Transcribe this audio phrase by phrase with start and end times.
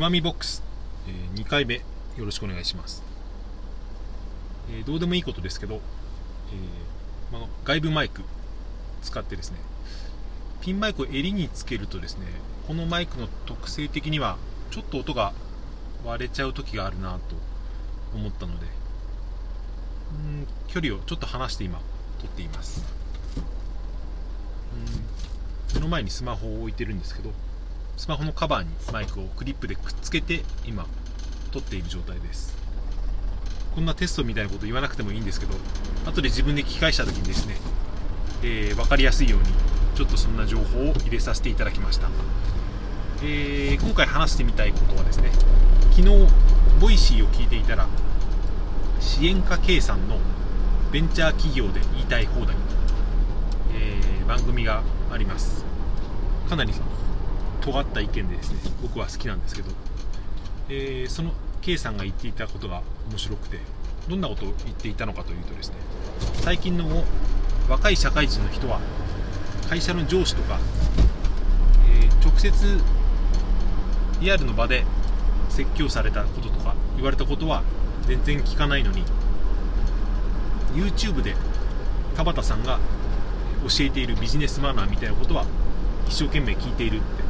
[0.00, 0.62] まみボックス、
[1.06, 1.74] えー、2回目。
[1.74, 1.82] よ
[2.24, 3.02] ろしくお願いします、
[4.72, 5.80] えー、どうでもいいことですけど、えー、
[7.38, 8.22] まあ、外部マイク。
[9.02, 9.58] 使ってですね。
[10.62, 12.24] ピンマイクを襟につけるとですね
[12.66, 14.38] このマイクの特性的には
[14.70, 15.34] ちょっと音が
[16.04, 17.18] 割れちゃう時があるなと
[18.14, 18.66] 思ったので
[20.12, 21.78] うん距離をちょっと離して今
[22.20, 22.82] 撮っています。
[23.36, 23.40] う
[25.74, 27.32] ん目の前にスマホを置いてるんですけど
[28.00, 30.86] スマホのカバーにマイクをクリップでくっつけて今
[31.52, 32.56] 撮っている状態です。
[33.74, 35.52] こんなテストみたいなこと言わなくてもいいんですけど
[36.06, 37.56] 後で自分で聞き返した時にですね、
[38.42, 39.46] えー、分かりやすいように
[39.94, 42.08] ちょっとそんな情報を入れさせていただきました、
[43.22, 45.30] えー、今回話してみたいことはですね
[45.90, 46.26] 昨日
[46.80, 47.86] Voicyを聞いていたら
[48.98, 50.16] 支援家計算の
[50.90, 52.56] ベンチャー企業で言いたい放題、
[53.74, 54.82] えー、番組が
[55.12, 55.68] あります。
[56.48, 56.72] かなり
[57.60, 59.70] 尖った意見でですね僕は好きなんですけど、
[60.68, 61.32] えー、その
[61.62, 63.58] K さんが言っていたことが面白くて
[64.08, 65.76] どんなことを言っていたのかというとですね
[66.42, 67.04] 最近の
[67.68, 68.80] 若い社会人の人は
[69.68, 70.58] 会社の上司とか、
[71.88, 72.80] えー、直接
[74.20, 74.84] リアルの場で
[75.48, 77.62] 説教されたこととか言われたことは
[78.06, 79.04] 全然聞かないのに
[80.74, 81.34] YouTube で
[82.16, 82.78] 田畑さんが
[83.62, 85.44] 教えているビジネスマナーみたいなことは
[86.08, 87.29] 一生懸命聞いているって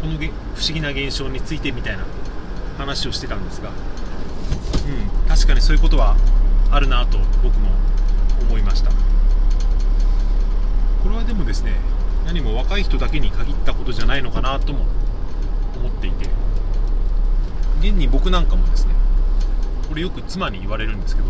[0.00, 2.04] この不思議な現象についてみたいな
[2.78, 6.16] 話をしてたんですが、うん、確かにそういうことは
[6.70, 7.70] あるなと僕も
[8.48, 8.90] 思いました。
[11.02, 11.72] これはでもですね
[12.26, 14.84] 何も若い人だけに限ったことじゃないのかなとも
[15.76, 16.28] 思っていて
[17.80, 18.94] 現に僕なんかもですね
[19.88, 21.28] これよく妻に言われるんですけど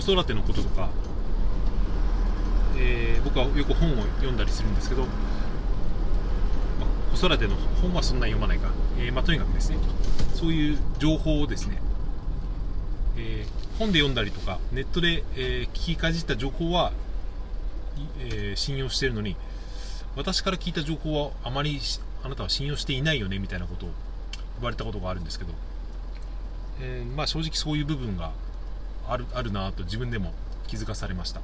[0.00, 0.88] 子育てのこととか、
[2.76, 5.06] えー、僕はよく本を読んだりするんですけど
[7.24, 9.78] 子育ての本はそんなに読まないか、えー、まあ、とにかくですね
[10.34, 11.78] そういう情報をですね、
[13.16, 16.92] えー、本で読んだりとかネットで、え聞きかじった情報は、
[18.18, 19.36] え信用しているのに
[20.16, 21.80] 私から聞いた情報はあまり
[22.24, 23.88] あなたは信用していないよねみたいなことを
[24.56, 25.52] 言われたことがあるんですけど、
[26.82, 28.32] えまあ、正直そういう部分が
[29.08, 30.34] あるあるなと自分でも
[30.66, 31.40] 気づかされました。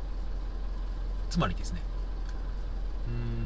[1.31, 1.81] つまりですね
[3.07, 3.40] うん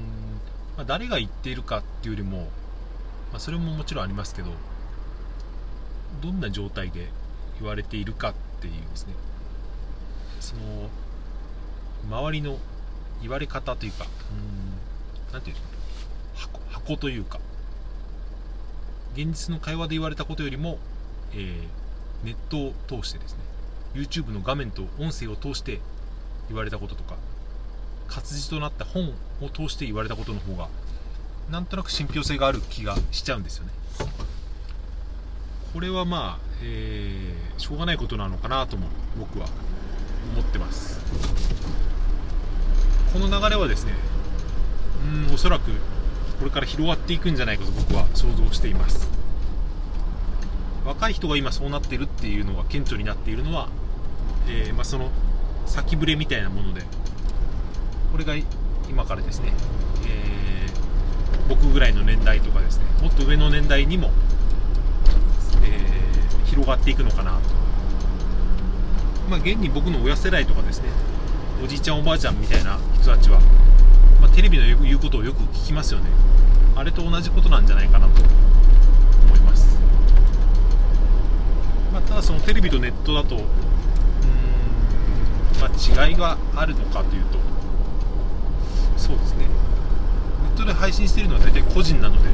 [0.76, 2.38] まあ、誰が言っているかっていうよりも、
[3.30, 4.50] まあ、それももちろんありますけど
[6.22, 7.08] どんな状態で
[7.60, 9.14] 言われているかっていうですね。
[10.40, 10.90] その
[12.08, 12.58] 周りの
[13.22, 14.06] 言われ方というか
[15.32, 17.40] 何て言うんでしょう箱箱というか
[19.14, 20.78] 現実の会話で言われたことよりも、
[21.32, 23.40] えー、ネットを通してですね
[23.94, 25.80] YouTube の画面と音声を通して
[26.48, 27.16] 言われたこととか
[28.08, 30.68] 活字となった本を通して言われたことの方が
[31.50, 33.72] なんとなく信憑性がある気がしちゃうんですよね。
[35.72, 38.86] これはまあ、えー、しょうがないことなのかなとも
[39.18, 39.46] 僕は
[40.32, 41.00] 思ってます。
[43.12, 43.92] この流れはですね
[45.28, 45.70] うんおそらく
[46.38, 49.08] これから広がっていくんじゃないかと僕は想像しています。
[50.84, 53.68] 若い人が今そうなっているっていうのが顕著になっているのは、
[54.48, 55.10] えー、まあ、その
[55.66, 56.82] 先触れみたいなもので
[58.14, 58.36] これが
[58.88, 59.52] 今からですね、
[60.06, 64.12] えー、僕ぐらいの年代とかですねもっと上の年代にも、
[65.64, 67.40] えー、広がっていくのかなと。
[69.28, 70.90] まあ現に僕の親世代とかですね
[71.64, 73.40] おじいちゃんおばあちゃんみたいな人たちは、
[74.20, 76.08] まあ、テレビの言うことをよく聞きますよね。
[76.76, 78.22] あれと同じことなんじゃないかなと
[79.26, 79.76] 思います、
[81.92, 83.42] まあ、ただそのテレビとネットだとうん、
[85.60, 87.53] まあ、違いがあるのかというと
[88.96, 89.46] そうですね。
[90.42, 92.28] ネットで配信しているのは大体個人なので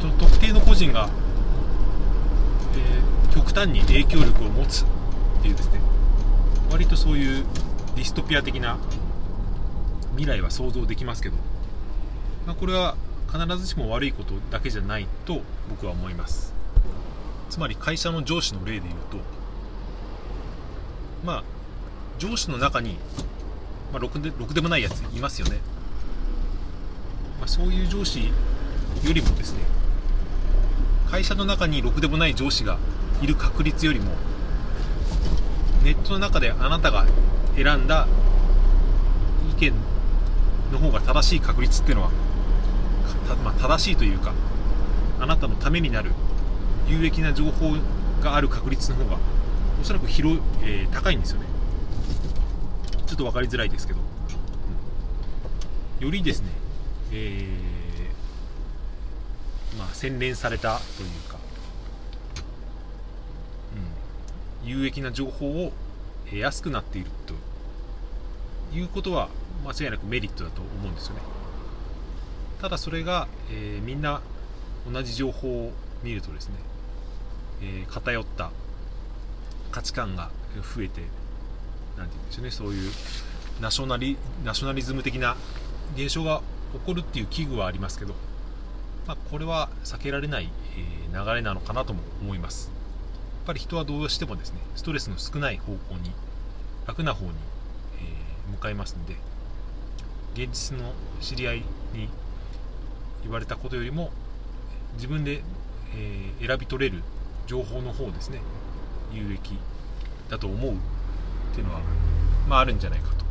[0.00, 1.08] その特定の個人が、
[2.74, 4.86] えー、極端に影響力を持つっ
[5.42, 5.80] ていうですね。
[6.70, 7.44] 割とそういう
[7.96, 8.78] ディストピア的な
[10.12, 11.36] 未来は想像できますけど、
[12.46, 12.96] まあ、これは
[13.32, 16.54] 必ずしも悪いことだけじゃないと僕は思います。
[17.50, 19.16] つまり会社の上司の例で言うと
[21.24, 21.44] まあ
[22.18, 22.98] 上司の中に
[23.92, 25.58] まあ、ろくでろくでもないやついますよね、
[27.38, 28.20] まあ、そういう上司
[29.04, 29.60] よりもですね
[31.10, 32.78] 会社の中にろくでもない上司が
[33.22, 34.12] いる確率よりも
[35.84, 37.06] ネットの中であなたが
[37.56, 38.06] 選んだ
[39.50, 39.72] 意見
[40.72, 42.10] の方が正しい確率っていうのは、
[43.44, 44.34] まあ、正しいというか
[45.20, 46.12] あなたのためになる
[46.86, 47.74] 有益な情報
[48.22, 49.18] がある確率の方が
[49.80, 51.46] おそらく広、えー、高いんですよね。
[53.18, 54.00] と分かりづらいですけど、
[55.98, 56.48] うん、よりですね、
[57.12, 57.68] え
[59.78, 61.38] ま洗練されたというか、
[64.62, 65.72] うん、有益な情報を
[66.26, 67.34] 得やすくなっていると
[68.76, 69.28] いうことは
[69.64, 71.22] 間違いなくメリットだと思うんですよね。
[72.60, 74.20] ただそれが、えー、みんな
[74.90, 75.72] 同じ情報を
[76.02, 76.54] 見るとですね、
[77.62, 78.50] えー、偏った
[79.70, 80.30] 価値観が
[80.74, 81.02] 増えて
[81.98, 82.92] 何て言うんでしょうねそういう
[83.60, 85.36] ナショナリナショナリズム的な
[85.96, 86.42] 現象が
[86.72, 88.14] 起こるっていう危惧はありますけど、
[89.06, 92.70] まあ、これは避けられない、え、流れなのかなとも思います。
[92.70, 96.12] やっぱり人はどうしてもですねストレスの少ない方向に
[96.86, 97.32] 楽な方に、
[97.98, 99.16] えー、向かいますので
[100.34, 100.92] 現実の
[101.22, 101.56] 知り合い
[101.94, 102.10] に
[103.22, 104.10] 言われたことよりも
[104.96, 105.42] 自分で、
[105.96, 107.02] え、選び取れる
[107.46, 108.42] 情報の方ですね
[109.12, 109.58] 有益
[110.28, 110.74] だと思う
[111.58, 111.80] っていうのは、
[112.48, 113.24] まあ、あるんじゃないかと、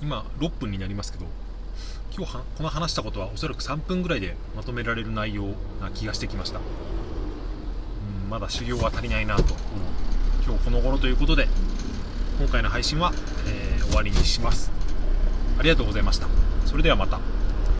[0.00, 1.24] 今6分になりますけど
[2.16, 5.48] 今日この話したことはおそらく3分ぐらいでまとめられる内容
[5.80, 9.42] な気がしてきました、うん、まだ修行は足りないなと、
[10.46, 11.48] 今日この頃ということで
[12.38, 13.12] 今回の配信は、
[13.48, 14.70] えー、終わりにします。
[15.58, 16.26] ありがとうございました。
[16.66, 17.18] それではまた。